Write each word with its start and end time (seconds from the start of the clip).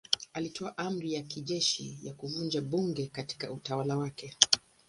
Alitoa 0.33 0.77
amri 0.77 1.13
ya 1.13 1.21
kijeshi 1.21 1.99
ya 2.03 2.13
kuvunja 2.13 2.61
bunge 2.61 3.07
katika 3.07 3.51
utawala 3.51 3.97
wake. 3.97 4.37